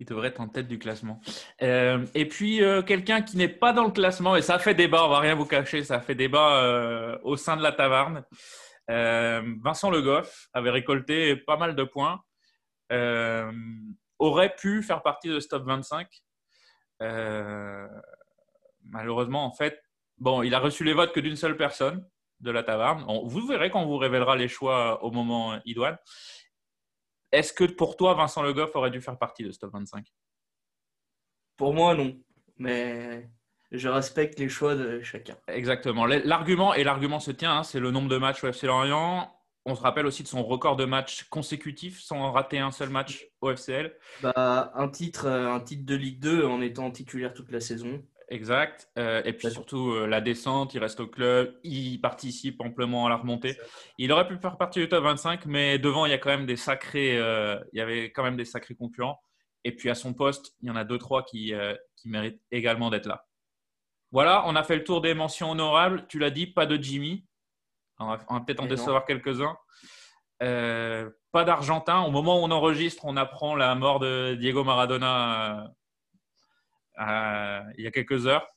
Il 0.00 0.06
devrait 0.06 0.28
être 0.28 0.40
en 0.40 0.48
tête 0.48 0.68
du 0.68 0.78
classement. 0.78 1.20
Euh, 1.62 2.06
et 2.14 2.26
puis, 2.28 2.62
euh, 2.62 2.82
quelqu'un 2.82 3.20
qui 3.20 3.36
n'est 3.36 3.48
pas 3.48 3.72
dans 3.72 3.84
le 3.84 3.90
classement, 3.90 4.36
et 4.36 4.42
ça 4.42 4.58
fait 4.58 4.74
débat, 4.74 5.04
on 5.04 5.08
va 5.08 5.18
rien 5.18 5.34
vous 5.34 5.44
cacher, 5.46 5.82
ça 5.82 6.00
fait 6.00 6.14
débat 6.14 6.62
euh, 6.62 7.18
au 7.22 7.36
sein 7.36 7.56
de 7.56 7.62
la 7.62 7.72
taverne. 7.72 8.24
Vincent 8.88 9.90
Le 9.90 10.00
Goff 10.00 10.48
avait 10.54 10.70
récolté 10.70 11.36
pas 11.36 11.56
mal 11.56 11.74
de 11.76 11.84
points, 11.84 12.20
aurait 14.18 14.54
pu 14.56 14.82
faire 14.82 15.02
partie 15.02 15.28
de 15.28 15.40
ce 15.40 15.48
top 15.48 15.64
25. 15.66 16.08
Euh, 17.02 17.86
malheureusement, 18.84 19.44
en 19.44 19.52
fait, 19.52 19.82
bon, 20.18 20.42
il 20.42 20.54
a 20.54 20.58
reçu 20.58 20.84
les 20.84 20.92
votes 20.94 21.12
que 21.12 21.20
d'une 21.20 21.36
seule 21.36 21.56
personne 21.56 22.06
de 22.40 22.50
la 22.50 22.62
taverne. 22.62 23.04
On- 23.08 23.26
vous 23.26 23.46
verrez 23.46 23.70
quand 23.70 23.82
on 23.82 23.86
vous 23.86 23.98
révélera 23.98 24.36
les 24.36 24.48
choix 24.48 25.02
au 25.04 25.10
moment 25.10 25.60
idoine. 25.64 25.98
Est-ce 27.32 27.52
que 27.52 27.64
pour 27.64 27.96
toi, 27.96 28.14
Vincent 28.14 28.42
Le 28.42 28.52
Goff 28.52 28.74
aurait 28.74 28.90
dû 28.90 29.00
faire 29.00 29.18
partie 29.18 29.44
de 29.44 29.50
ce 29.50 29.58
top 29.58 29.72
25 29.72 30.06
Pour 31.56 31.74
moi, 31.74 31.94
non. 31.94 32.16
Mais 32.56 33.28
je 33.70 33.88
respecte 33.88 34.38
les 34.38 34.48
choix 34.48 34.74
de 34.74 35.02
chacun. 35.02 35.36
Exactement. 35.48 36.06
L'argument, 36.06 36.74
et 36.74 36.84
l'argument 36.84 37.20
se 37.20 37.30
tient, 37.30 37.58
hein, 37.58 37.62
c'est 37.62 37.80
le 37.80 37.90
nombre 37.90 38.08
de 38.08 38.16
matchs 38.16 38.42
au 38.44 38.48
FC 38.48 38.66
Lorient. 38.66 39.34
On 39.64 39.74
se 39.74 39.82
rappelle 39.82 40.06
aussi 40.06 40.22
de 40.22 40.28
son 40.28 40.42
record 40.42 40.76
de 40.76 40.86
matchs 40.86 41.24
consécutifs 41.24 42.00
sans 42.00 42.32
rater 42.32 42.58
un 42.58 42.70
seul 42.70 42.88
match 42.88 43.26
au 43.42 43.50
FCL. 43.50 43.94
Bah, 44.22 44.72
un 44.74 44.88
titre, 44.88 45.26
euh, 45.26 45.52
un 45.52 45.60
titre 45.60 45.84
de 45.84 45.94
Ligue 45.94 46.20
2 46.20 46.46
en 46.46 46.62
étant 46.62 46.90
titulaire 46.90 47.34
toute 47.34 47.50
la 47.50 47.60
saison. 47.60 48.02
Exact. 48.30 48.90
Euh, 48.98 49.22
et 49.24 49.32
puis 49.32 49.50
surtout 49.50 49.92
euh, 49.92 50.06
la 50.06 50.20
descente, 50.20 50.74
il 50.74 50.80
reste 50.80 51.00
au 51.00 51.06
club, 51.06 51.58
il 51.64 51.98
participe 52.00 52.60
amplement 52.60 53.06
à 53.06 53.08
la 53.08 53.16
remontée. 53.16 53.56
Il 53.96 54.12
aurait 54.12 54.28
pu 54.28 54.36
faire 54.36 54.58
partie 54.58 54.80
du 54.80 54.88
top 54.88 55.04
25, 55.04 55.46
mais 55.46 55.78
devant, 55.78 56.04
il 56.04 56.10
y 56.10 56.14
a 56.14 56.18
quand 56.18 56.30
même 56.30 56.44
des 56.44 56.56
sacrés, 56.56 57.16
euh, 57.16 57.58
il 57.72 57.78
y 57.78 57.80
avait 57.80 58.12
quand 58.12 58.22
même 58.22 58.36
des 58.36 58.44
sacrés 58.44 58.74
concurrents. 58.74 59.18
Et 59.64 59.74
puis 59.74 59.88
à 59.88 59.94
son 59.94 60.12
poste, 60.12 60.54
il 60.60 60.68
y 60.68 60.70
en 60.70 60.76
a 60.76 60.84
deux, 60.84 60.98
trois 60.98 61.24
qui, 61.24 61.52
qui 61.96 62.08
méritent 62.08 62.40
également 62.50 62.90
d'être 62.90 63.06
là. 63.06 63.26
Voilà, 64.12 64.44
on 64.46 64.54
a 64.56 64.62
fait 64.62 64.76
le 64.76 64.84
tour 64.84 65.00
des 65.00 65.14
mentions 65.14 65.50
honorables. 65.50 66.06
Tu 66.08 66.18
l'as 66.18 66.30
dit, 66.30 66.46
pas 66.46 66.64
de 66.64 66.80
Jimmy. 66.80 67.26
On 67.98 68.06
va, 68.06 68.18
peut-être 68.18 68.60
en 68.60 68.64
non. 68.64 68.68
décevoir 68.68 69.04
quelques-uns. 69.04 69.56
Pas 70.38 71.44
d'Argentin. 71.44 72.02
Au 72.02 72.10
moment 72.10 72.40
où 72.40 72.44
on 72.44 72.50
enregistre, 72.50 73.04
on 73.04 73.16
apprend 73.16 73.56
la 73.56 73.74
mort 73.74 73.98
de 73.98 74.36
Diego 74.36 74.62
Maradona 74.62 75.74
euh, 76.98 77.02
euh, 77.02 77.60
il 77.78 77.84
y 77.84 77.86
a 77.86 77.90
quelques 77.90 78.26
heures. 78.26 78.48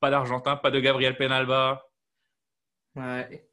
Pas 0.00 0.10
d'Argentin, 0.10 0.56
pas 0.56 0.70
de 0.70 0.80
Gabriel 0.80 1.16
Penalba. 1.16 1.82
Ouais. 2.96 3.48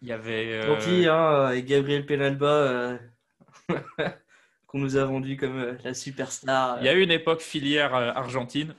Il 0.00 0.08
y 0.08 0.12
avait. 0.12 0.52
euh, 0.54 0.66
Tant 0.66 0.84
pis, 0.84 1.06
hein, 1.08 1.50
et 1.52 1.62
Gabriel 1.62 2.04
Penalba, 2.06 2.46
euh, 2.46 2.98
qu'on 4.66 4.78
nous 4.78 4.96
a 4.96 5.04
vendu 5.04 5.36
comme 5.36 5.58
euh, 5.58 5.74
la 5.84 5.94
superstar. 5.94 6.78
il 6.80 6.86
y 6.86 6.88
a 6.88 6.94
eu 6.94 7.02
une 7.02 7.10
époque 7.10 7.40
filière 7.40 7.94
euh, 7.94 8.10
argentine 8.14 8.74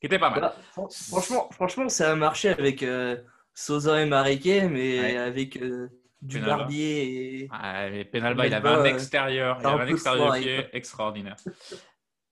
qui 0.00 0.06
était 0.06 0.18
pas 0.18 0.30
mal. 0.30 0.40
Bah, 0.40 0.56
fran- 0.72 0.88
franchement, 0.88 1.48
franchement, 1.52 1.88
ça 1.90 2.12
a 2.12 2.14
marché 2.14 2.48
avec 2.48 2.82
euh, 2.82 3.16
Sosa 3.54 4.00
et 4.02 4.06
Mariquet, 4.06 4.68
mais 4.68 4.98
Ouais. 5.00 5.16
avec 5.18 5.56
euh, 5.58 5.88
du 6.22 6.38
Penalba. 6.40 6.56
barbier 6.58 7.42
et. 7.42 7.48
Ah, 7.52 7.90
mais 7.90 8.04
Penalba, 8.06 8.46
il 8.46 8.54
avait 8.54 8.62
Penalba, 8.62 8.82
un 8.82 8.92
euh, 8.92 8.94
extérieur, 8.94 9.58
il 9.60 9.66
avait 9.66 9.82
un 9.82 9.86
extérieur 9.88 10.34
pied 10.34 10.66
extraordinaire. 10.72 11.36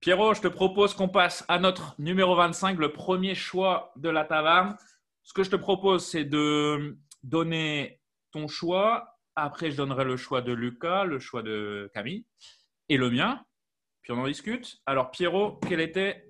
Pierrot, 0.00 0.34
je 0.34 0.40
te 0.42 0.48
propose 0.48 0.94
qu'on 0.94 1.08
passe 1.08 1.44
à 1.48 1.58
notre 1.58 1.94
numéro 1.98 2.36
25, 2.36 2.78
le 2.78 2.92
premier 2.92 3.34
choix 3.34 3.92
de 3.96 4.08
la 4.08 4.24
taverne. 4.24 4.76
Ce 5.24 5.32
que 5.32 5.42
je 5.42 5.50
te 5.50 5.56
propose, 5.56 6.06
c'est 6.06 6.24
de 6.24 6.96
donner 7.24 8.00
ton 8.30 8.46
choix. 8.46 9.18
Après, 9.34 9.72
je 9.72 9.76
donnerai 9.76 10.04
le 10.04 10.16
choix 10.16 10.40
de 10.40 10.52
Lucas, 10.52 11.04
le 11.04 11.18
choix 11.18 11.42
de 11.42 11.90
Camille 11.92 12.24
et 12.88 12.96
le 12.96 13.10
mien. 13.10 13.44
Puis 14.02 14.12
on 14.12 14.18
en 14.18 14.26
discute. 14.26 14.80
Alors, 14.86 15.10
Pierrot, 15.10 15.58
quel 15.68 15.80
était 15.80 16.24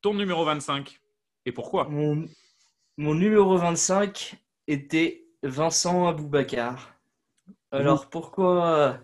ton 0.00 0.14
numéro 0.14 0.44
25 0.44 0.98
Et 1.44 1.52
pourquoi? 1.52 1.84
Mon, 1.88 2.24
mon 2.96 3.14
numéro 3.14 3.56
25 3.58 4.34
était 4.66 5.26
Vincent 5.42 6.08
Aboubacar. 6.08 6.94
Alors 7.70 8.08
pourquoi, 8.10 8.98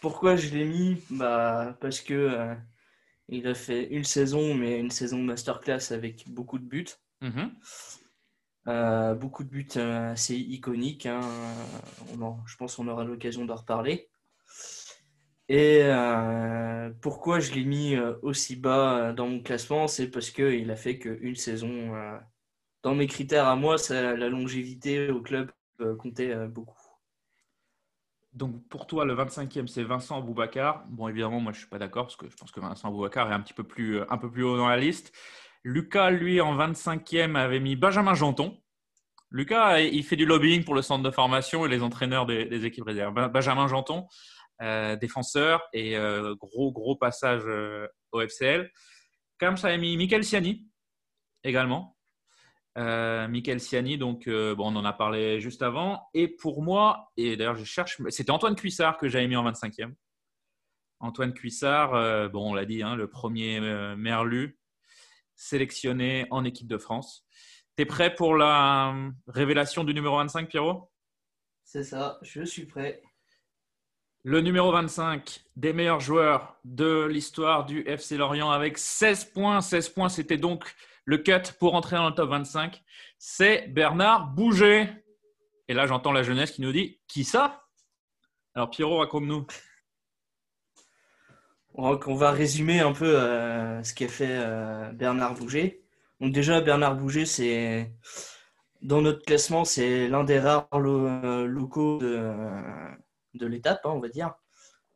pourquoi 0.00 0.36
je 0.36 0.50
l'ai 0.50 0.64
mis? 0.64 1.02
Bah, 1.10 1.76
Parce 1.80 2.00
que 2.00 2.14
euh, 2.14 2.54
il 3.28 3.46
a 3.46 3.54
fait 3.54 3.84
une 3.88 4.04
saison, 4.04 4.54
mais 4.54 4.78
une 4.78 4.90
saison 4.90 5.18
masterclass 5.18 5.92
avec 5.92 6.28
beaucoup 6.28 6.58
de 6.58 6.64
buts. 6.64 6.86
Mhm. 7.20 7.52
Euh, 8.66 9.14
beaucoup 9.14 9.44
de 9.44 9.50
buts 9.50 9.68
euh, 9.76 10.12
assez 10.12 10.36
iconiques. 10.36 11.06
hein. 11.06 11.20
On 12.14 12.22
en- 12.22 12.46
je 12.46 12.56
pense 12.56 12.76
qu'on 12.76 12.88
aura 12.88 13.04
l'occasion 13.04 13.44
d'en 13.44 13.56
reparler. 13.56 14.08
Et 15.50 15.80
euh, 15.82 16.90
pourquoi 17.02 17.38
je 17.40 17.52
l'ai 17.52 17.64
mis 17.64 17.96
aussi 18.22 18.56
bas 18.56 19.12
dans 19.12 19.28
mon 19.28 19.42
classement, 19.42 19.88
c'est 19.88 20.10
parce 20.10 20.30
qu'il 20.30 20.70
a 20.70 20.76
fait 20.76 20.98
qu'une 20.98 21.36
saison. 21.36 21.92
dans 22.82 22.94
mes 22.94 23.06
critères 23.06 23.46
à 23.48 23.56
moi, 23.56 23.78
ça- 23.78 24.14
la 24.16 24.28
longévité 24.28 25.10
au 25.10 25.20
club 25.22 25.50
comptait 25.98 26.34
beaucoup. 26.48 26.78
Donc 28.34 28.68
pour 28.68 28.86
toi, 28.88 29.04
le 29.04 29.14
25e, 29.14 29.68
c'est 29.68 29.84
Vincent 29.84 30.18
Aboubacar. 30.18 30.84
Bon, 30.88 31.08
évidemment, 31.08 31.38
moi, 31.38 31.52
je 31.52 31.58
suis 31.58 31.68
pas 31.68 31.78
d'accord 31.78 32.06
parce 32.06 32.16
que 32.16 32.28
je 32.28 32.36
pense 32.36 32.50
que 32.50 32.58
Vincent 32.58 32.88
Aboubacar 32.88 33.30
est 33.30 33.34
un 33.34 33.40
petit 33.40 33.54
peu 33.54 33.62
plus, 33.62 34.00
euh, 34.00 34.16
peu 34.20 34.30
plus 34.30 34.42
haut 34.42 34.56
dans 34.56 34.68
la 34.68 34.76
liste. 34.76 35.12
Lucas, 35.62 36.10
lui, 36.10 36.40
en 36.40 36.56
25e, 36.56 37.36
avait 37.36 37.60
mis 37.60 37.76
Benjamin 37.76 38.14
Janton. 38.14 38.60
Lucas, 39.30 39.80
il 39.80 40.04
fait 40.04 40.16
du 40.16 40.26
lobbying 40.26 40.64
pour 40.64 40.74
le 40.74 40.82
centre 40.82 41.04
de 41.04 41.10
formation 41.10 41.64
et 41.64 41.68
les 41.68 41.82
entraîneurs 41.82 42.26
des, 42.26 42.64
équipes 42.66 42.84
réserves. 42.84 43.14
Ben- 43.14 43.28
Benjamin 43.28 43.68
Janton, 43.68 44.06
euh, 44.62 44.96
défenseur 44.96 45.62
et 45.72 45.96
euh, 45.96 46.34
gros, 46.34 46.72
gros 46.72 46.96
passage 46.96 47.42
au 48.12 48.20
FCL. 48.20 48.70
Comme 49.38 49.56
ça 49.56 49.68
a 49.68 49.76
mis 49.76 49.96
Michael 49.96 50.24
Siani 50.24 50.68
également. 51.44 51.93
Euh, 52.76 53.28
Michael 53.28 53.60
Siani, 53.60 53.98
donc 53.98 54.26
euh, 54.26 54.54
bon, 54.54 54.72
on 54.72 54.76
en 54.76 54.84
a 54.84 54.92
parlé 54.92 55.40
juste 55.40 55.62
avant. 55.62 56.08
Et 56.12 56.28
pour 56.28 56.62
moi, 56.62 57.12
et 57.16 57.36
d'ailleurs 57.36 57.56
je 57.56 57.64
cherche, 57.64 58.00
c'était 58.08 58.32
Antoine 58.32 58.56
Cuissard 58.56 58.98
que 58.98 59.08
j'avais 59.08 59.28
mis 59.28 59.36
en 59.36 59.48
25e. 59.48 59.94
Antoine 61.00 61.34
Cuissard, 61.34 61.94
euh, 61.94 62.28
bon, 62.28 62.50
on 62.50 62.54
l'a 62.54 62.64
dit, 62.64 62.82
hein, 62.82 62.96
le 62.96 63.08
premier 63.08 63.58
euh, 63.60 63.94
Merlu 63.94 64.58
sélectionné 65.36 66.26
en 66.30 66.44
équipe 66.44 66.68
de 66.68 66.78
France. 66.78 67.26
T'es 67.76 67.84
prêt 67.84 68.14
pour 68.14 68.36
la 68.36 68.94
révélation 69.26 69.84
du 69.84 69.92
numéro 69.92 70.16
25, 70.16 70.48
Pierrot? 70.48 70.90
C'est 71.64 71.82
ça, 71.82 72.18
je 72.22 72.42
suis 72.44 72.66
prêt. 72.66 73.02
Le 74.22 74.40
numéro 74.40 74.72
25 74.72 75.44
des 75.56 75.72
meilleurs 75.72 76.00
joueurs 76.00 76.58
de 76.64 77.04
l'histoire 77.04 77.66
du 77.66 77.82
FC 77.86 78.16
Lorient 78.16 78.50
avec 78.50 78.78
16 78.78 79.26
points. 79.26 79.60
16 79.60 79.90
points, 79.90 80.08
c'était 80.08 80.38
donc 80.38 80.74
le 81.04 81.18
cut 81.18 81.52
pour 81.58 81.74
entrer 81.74 81.96
dans 81.96 82.08
le 82.08 82.14
top 82.14 82.30
25. 82.30 82.82
C'est 83.18 83.68
Bernard 83.68 84.28
Bouger. 84.28 84.88
Et 85.68 85.74
là, 85.74 85.86
j'entends 85.86 86.12
la 86.12 86.22
jeunesse 86.22 86.50
qui 86.52 86.62
nous 86.62 86.72
dit 86.72 87.00
Qui 87.08 87.24
ça? 87.24 87.64
Alors, 88.54 88.70
Pierrot, 88.70 88.98
raconte-nous. 88.98 89.46
On 91.76 91.94
va- 92.14 92.30
résumer 92.30 92.80
un 92.80 92.92
peu 92.92 93.18
euh, 93.18 93.82
ce 93.82 93.94
qu'a 93.94 94.06
fait 94.08 94.28
euh, 94.30 94.92
Bernard 94.92 95.34
Bouger. 95.34 95.82
Donc 96.20 96.32
déjà, 96.32 96.60
Bernard 96.60 96.94
Bouger, 96.96 97.26
c'est 97.26 97.92
dans 98.80 99.02
notre 99.02 99.24
classement, 99.24 99.64
c'est 99.64 100.06
l'un 100.08 100.22
des 100.24 100.38
rares 100.38 100.68
lo- 100.72 101.06
euh, 101.08 101.46
locaux 101.46 101.98
de, 101.98 102.32
de 103.34 103.46
l'étape, 103.46 103.80
hein, 103.84 103.90
on 103.90 103.98
va 104.00 104.08
dire. 104.08 104.34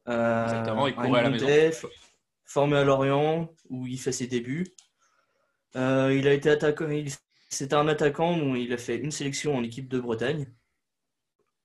Euh, 0.08 0.44
Exactement, 0.44 0.86
il 0.86 0.94
courait 0.94 1.20
à 1.20 1.22
la 1.24 1.30
Montais, 1.30 1.72
Formé 2.44 2.76
à 2.76 2.84
Lorient, 2.84 3.50
où 3.70 3.86
il 3.88 3.98
fait 3.98 4.12
ses 4.12 4.26
débuts. 4.28 4.66
Euh, 5.76 6.14
il 6.16 6.26
a 6.28 6.32
été 6.32 6.50
attaquant. 6.50 6.88
il- 6.90 7.12
C'était 7.50 7.74
un 7.74 7.88
attaquant 7.88 8.36
dont 8.36 8.54
il 8.54 8.72
a 8.72 8.76
fait 8.78 8.96
une 8.98 9.10
sélection 9.10 9.56
en 9.56 9.62
équipe 9.62 9.88
de 9.88 9.98
Bretagne. 10.00 10.52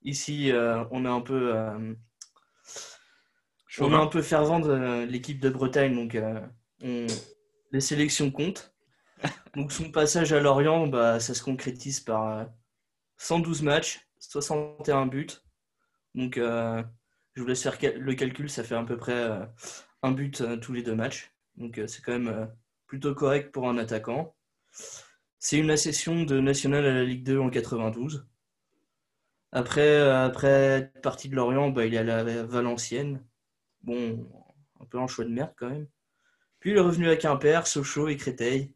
Ici, 0.04 0.52
euh, 0.52 0.84
on 0.92 1.06
a 1.06 1.10
un 1.10 1.22
peu 1.22 1.56
euh, 1.56 1.94
on 3.80 3.92
est 3.92 3.96
un 4.04 4.08
peu 4.08 4.22
fervent 4.22 4.60
de 4.60 5.04
l'équipe 5.06 5.40
de 5.40 5.50
Bretagne, 5.50 5.96
donc 5.96 6.16
on- 6.84 7.08
les 7.72 7.82
sélections 7.82 8.32
comptent. 8.32 8.74
Donc 9.56 9.72
son 9.72 9.90
passage 9.92 10.34
à 10.34 10.40
Lorient, 10.42 10.88
bah, 10.88 11.20
ça 11.20 11.34
se 11.34 11.42
concrétise 11.44 12.00
par 12.02 12.40
euh, 12.40 12.46
112 13.18 13.62
matchs, 13.62 14.06
61 14.20 15.06
buts. 15.06 15.28
Donc 16.16 16.36
je 16.38 16.84
vous 17.42 17.48
laisse 17.48 17.64
faire 17.64 17.78
le 17.98 18.14
calcul, 18.16 18.50
ça 18.50 18.64
fait 18.64 18.76
à 18.76 18.84
peu 18.84 18.98
près 18.98 19.30
un 20.04 20.12
but 20.12 20.44
tous 20.62 20.74
les 20.74 20.84
deux 20.84 20.96
matchs. 20.96 21.32
Donc 21.58 21.80
c'est 21.88 22.02
quand 22.02 22.12
même 22.20 22.50
plutôt 22.94 23.16
correct 23.16 23.52
pour 23.52 23.68
un 23.68 23.80
attaquant. 23.80 24.36
C'est 25.40 25.58
une 25.58 25.72
accession 25.72 26.26
de 26.26 26.40
National 26.40 26.86
à 26.86 26.94
la 26.94 27.04
Ligue 27.04 27.24
2 27.24 27.40
en 27.40 27.50
92. 27.50 28.28
Après, 29.52 29.82
euh, 29.82 30.24
après 30.24 30.48
être 30.48 31.02
parti 31.02 31.28
de 31.28 31.36
Lorient, 31.36 31.72
bah, 31.72 31.88
il 31.88 31.96
est 31.96 31.98
à 31.98 32.44
Valenciennes. 32.44 33.26
Bon, 33.82 34.30
un 34.80 34.86
peu 34.86 35.00
un 35.00 35.08
choix 35.08 35.26
de 35.26 35.32
merde 35.32 35.54
quand 35.58 35.72
même. 35.72 35.88
Puis 36.60 36.70
il 36.70 36.78
est 36.78 36.82
revenu 36.82 37.10
à 37.10 37.16
Quimper, 37.16 37.66
Sochaux 37.66 38.10
et 38.10 38.16
Créteil. 38.16 38.76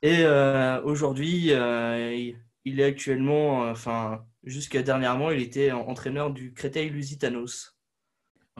Et 0.00 0.24
euh, 0.24 0.80
aujourd'hui, 0.82 1.52
euh, 1.52 2.32
il, 2.64 2.80
est 2.80 2.84
actuellement, 2.84 3.68
enfin, 3.68 4.24
jusqu'à 4.44 4.82
dernièrement, 4.82 5.30
il 5.30 5.42
était 5.42 5.72
en- 5.72 5.86
entraîneur 5.88 6.30
du 6.30 6.54
Créteil 6.54 6.88
Lusitanos. 6.88 7.77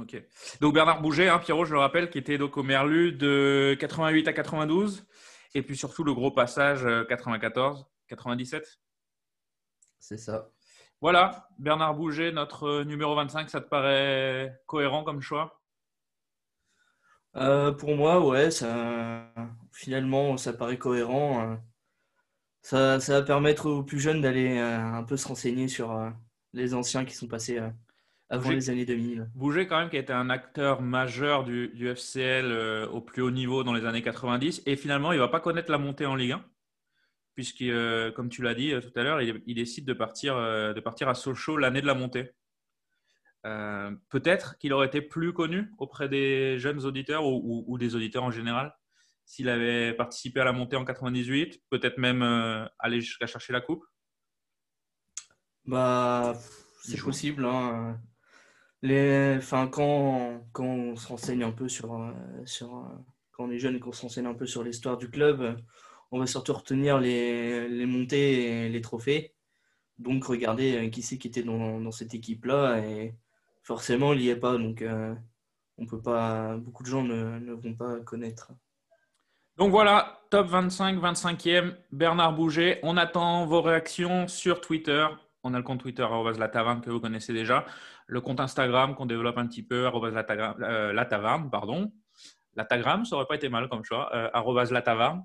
Ok. 0.00 0.22
Donc 0.60 0.74
Bernard 0.74 1.02
Bouger, 1.02 1.28
hein, 1.28 1.38
Pierrot, 1.38 1.64
je 1.64 1.72
le 1.72 1.80
rappelle, 1.80 2.10
qui 2.10 2.18
était 2.18 2.38
donc 2.38 2.56
au 2.56 2.62
Merlu 2.62 3.12
de 3.12 3.76
88 3.78 4.28
à 4.28 4.32
92. 4.32 5.06
Et 5.54 5.62
puis 5.62 5.76
surtout 5.76 6.04
le 6.04 6.14
gros 6.14 6.30
passage 6.30 6.84
euh, 6.84 7.04
94, 7.04 7.86
97. 8.08 8.80
C'est 9.98 10.18
ça. 10.18 10.50
Voilà, 11.00 11.48
Bernard 11.58 11.94
Bouger, 11.94 12.32
notre 12.32 12.64
euh, 12.64 12.84
numéro 12.84 13.14
25, 13.14 13.50
ça 13.50 13.60
te 13.60 13.68
paraît 13.68 14.60
cohérent 14.66 15.04
comme 15.04 15.20
choix? 15.20 15.60
Euh, 17.36 17.72
pour 17.72 17.94
moi, 17.96 18.20
ouais, 18.24 18.50
ça, 18.50 19.32
finalement, 19.72 20.36
ça 20.36 20.52
paraît 20.52 20.78
cohérent. 20.78 21.52
euh. 21.52 21.56
Ça, 22.62 23.00
ça 23.00 23.20
va 23.20 23.22
permettre 23.26 23.66
aux 23.70 23.82
plus 23.84 24.00
jeunes 24.00 24.20
d'aller 24.20 24.58
euh, 24.58 24.76
un 24.78 25.04
peu 25.04 25.16
se 25.16 25.26
renseigner 25.28 25.68
sur 25.68 25.92
euh, 25.92 26.10
les 26.52 26.74
anciens 26.74 27.04
qui 27.04 27.14
sont 27.14 27.28
passés 27.28 27.58
euh, 27.58 27.70
avant 28.30 28.50
J'ai- 28.50 28.54
les 28.56 28.70
années 28.70 28.84
2000. 28.84 29.30
Bouger 29.34 29.66
quand 29.66 29.78
même 29.78 29.88
qui 29.90 29.96
a 29.96 30.00
été 30.00 30.12
un 30.12 30.28
acteur 30.30 30.82
majeur 30.82 31.44
du, 31.44 31.68
du 31.68 31.88
FCL 31.88 32.46
euh, 32.52 32.86
au 32.88 33.00
plus 33.00 33.22
haut 33.22 33.30
niveau 33.30 33.64
dans 33.64 33.72
les 33.72 33.84
années 33.86 34.02
90 34.02 34.62
et 34.66 34.76
finalement 34.76 35.12
il 35.12 35.18
va 35.18 35.28
pas 35.28 35.40
connaître 35.40 35.70
la 35.70 35.78
montée 35.78 36.04
en 36.06 36.14
Ligue 36.14 36.32
1 36.32 36.44
puisque 37.34 37.62
euh, 37.62 38.10
comme 38.12 38.28
tu 38.28 38.42
l'as 38.42 38.54
dit 38.54 38.72
euh, 38.72 38.80
tout 38.80 38.92
à 38.96 39.02
l'heure 39.02 39.22
il, 39.22 39.42
il 39.46 39.54
décide 39.54 39.86
de 39.86 39.92
partir, 39.94 40.34
de 40.36 40.80
partir 40.80 41.08
à 41.08 41.14
Sochaux 41.14 41.56
l'année 41.56 41.80
de 41.80 41.86
la 41.86 41.94
montée. 41.94 42.32
Peut-être 44.10 44.58
qu'il 44.58 44.72
aurait 44.74 44.88
été 44.88 45.00
plus 45.00 45.32
connu 45.32 45.70
auprès 45.78 46.08
des 46.10 46.58
jeunes 46.58 46.84
auditeurs 46.84 47.24
ou, 47.24 47.40
ou- 47.42 47.64
ou 47.66 47.78
des 47.78 47.94
auditeurs 47.96 48.24
en 48.24 48.30
général 48.30 48.74
s'il 49.24 49.48
avait 49.50 49.92
participé 49.94 50.40
à 50.40 50.44
la 50.44 50.52
montée 50.52 50.76
en 50.76 50.84
98, 50.86 51.62
peut-être 51.70 51.98
même 51.98 52.22
aller 52.78 53.00
jusqu'à 53.02 53.26
chercher 53.26 53.52
la 53.52 53.60
coupe. 53.60 53.84
Bah, 55.66 56.34
c'est 56.82 56.98
possible. 57.00 57.44
hein. 57.44 58.00
Les, 58.82 59.34
enfin, 59.38 59.66
quand, 59.68 60.40
quand 60.52 60.64
on 60.64 60.96
se 60.96 61.08
renseigne 61.08 61.42
un 61.42 61.50
peu 61.52 61.68
sur, 61.68 61.94
euh, 61.94 62.12
sur 62.44 62.76
euh, 62.76 62.82
quand 63.32 63.44
on 63.44 63.50
est 63.50 63.58
jeune 63.58 63.76
et 63.76 63.80
qu'on 63.80 63.92
se 63.92 64.02
renseigne 64.02 64.26
un 64.26 64.34
peu 64.34 64.46
sur 64.46 64.62
l'histoire 64.62 64.96
du 64.96 65.10
club, 65.10 65.56
on 66.12 66.18
va 66.20 66.26
surtout 66.26 66.52
retenir 66.54 66.98
les, 66.98 67.68
les 67.68 67.86
montées 67.86 68.66
et 68.66 68.68
les 68.68 68.80
trophées. 68.80 69.34
Donc, 69.98 70.24
regarder 70.24 70.86
euh, 70.86 70.90
qui 70.90 71.02
c'est 71.02 71.18
qui 71.18 71.28
était 71.28 71.42
dans, 71.42 71.80
dans 71.80 71.90
cette 71.92 72.14
équipe-là. 72.14 72.78
Et 72.86 73.14
forcément, 73.62 74.12
il 74.12 74.20
n'y 74.20 74.28
est 74.28 74.36
pas. 74.36 74.56
Donc, 74.58 74.84
on 75.78 75.86
peut 75.86 76.00
pas, 76.00 76.56
beaucoup 76.56 76.82
de 76.82 76.88
gens 76.88 77.02
ne, 77.02 77.38
ne 77.38 77.52
vont 77.52 77.74
pas 77.74 78.00
connaître. 78.00 78.52
Donc 79.58 79.72
voilà, 79.72 80.20
top 80.30 80.46
25, 80.46 81.00
25e, 81.00 81.74
Bernard 81.90 82.32
Bouger. 82.32 82.78
On 82.84 82.96
attend 82.96 83.44
vos 83.44 83.60
réactions 83.60 84.28
sur 84.28 84.60
Twitter. 84.60 85.04
On 85.44 85.54
a 85.54 85.56
le 85.58 85.62
compte 85.62 85.80
Twitter, 85.80 86.06
la 86.38 86.48
taverne, 86.48 86.80
que 86.80 86.90
vous 86.90 87.00
connaissez 87.00 87.32
déjà. 87.32 87.64
Le 88.06 88.20
compte 88.20 88.40
Instagram 88.40 88.94
qu'on 88.94 89.06
développe 89.06 89.38
un 89.38 89.46
petit 89.46 89.62
peu, 89.62 89.84
la, 89.84 90.22
tagra- 90.24 90.56
euh, 90.60 90.92
la 90.92 91.04
taverne, 91.04 91.50
pardon. 91.50 91.92
La 92.54 92.64
tagram, 92.64 93.04
ça 93.04 93.16
aurait 93.16 93.26
pas 93.26 93.36
été 93.36 93.48
mal 93.48 93.68
comme 93.68 93.84
choix, 93.84 94.10
euh, 94.14 94.64
la 94.70 94.82
taverne, 94.82 95.22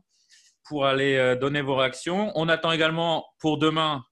pour 0.65 0.85
aller 0.85 1.15
euh, 1.15 1.35
donner 1.35 1.61
vos 1.61 1.75
réactions. 1.75 2.31
On 2.35 2.47
attend 2.47 2.71
également 2.71 3.25
pour 3.39 3.57
demain 3.57 4.03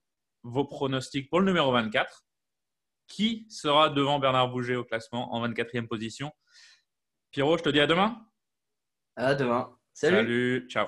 vos 0.42 0.64
pronostics 0.64 1.30
pour 1.30 1.38
le 1.40 1.46
numéro 1.46 1.70
24. 1.72 2.24
Qui 3.06 3.46
sera 3.50 3.90
devant 3.90 4.18
Bernard 4.18 4.48
Bouger 4.48 4.76
au 4.76 4.84
classement 4.84 5.32
en 5.34 5.46
24e 5.46 5.86
position? 5.86 6.32
Pierrot, 7.30 7.58
je 7.58 7.62
te 7.62 7.68
dis 7.68 7.80
à 7.80 7.86
demain. 7.86 8.26
À 9.16 9.34
demain. 9.34 9.70
Salut. 9.92 10.16
Salut 10.16 10.68
ciao. 10.68 10.86